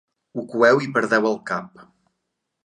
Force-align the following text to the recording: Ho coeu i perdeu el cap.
Ho 0.39 0.45
coeu 0.53 0.81
i 0.85 0.89
perdeu 0.95 1.29
el 1.33 1.37
cap. 1.51 1.85